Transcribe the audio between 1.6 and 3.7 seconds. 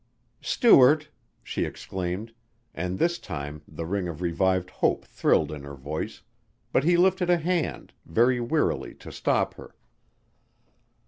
exclaimed, and this time